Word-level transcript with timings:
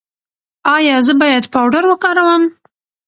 ایا 0.75 0.95
زه 1.07 1.13
باید 1.21 1.43
پاوډر 1.53 1.83
وکاروم؟ 1.87 2.43